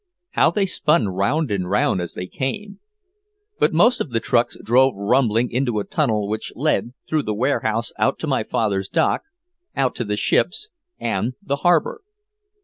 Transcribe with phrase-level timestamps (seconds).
[0.31, 2.79] How they spun round and round as they came!
[3.59, 7.93] But most of the trucks drove rumbling into a tunnel which led through the warehouse
[7.99, 9.21] out to my father's dock,
[9.75, 10.69] out to the ships
[10.99, 12.01] and the harbor.